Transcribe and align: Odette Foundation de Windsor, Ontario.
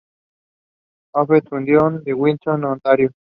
Odette 1.15 1.47
Foundation 1.49 2.01
de 2.03 2.11
Windsor, 2.13 2.65
Ontario. 2.65 3.11